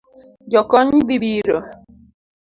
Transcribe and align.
Jokony 0.51 0.95
dhi 1.07 1.17
biro 1.21 1.57